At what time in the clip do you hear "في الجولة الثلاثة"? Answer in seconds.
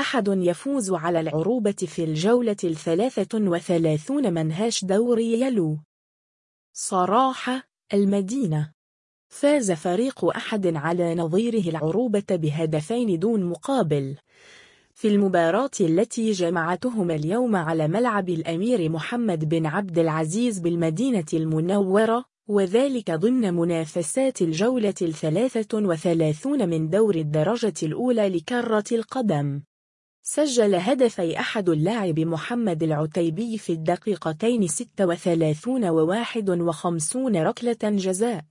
1.72-3.38